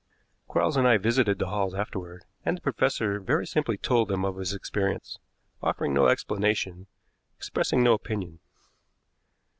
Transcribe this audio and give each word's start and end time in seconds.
Quarles 0.47 0.77
and 0.77 0.87
I 0.87 0.97
visited 0.97 1.37
the 1.37 1.49
Halls 1.49 1.75
afterward, 1.75 2.25
and 2.43 2.57
the 2.57 2.61
professor 2.61 3.19
very 3.19 3.45
simply 3.45 3.77
told 3.77 4.07
them 4.07 4.25
of 4.25 4.35
his 4.37 4.51
experience, 4.51 5.19
offering 5.61 5.93
no 5.93 6.07
explanation, 6.07 6.87
expressing 7.37 7.83
no 7.83 7.93
opinion. 7.93 8.39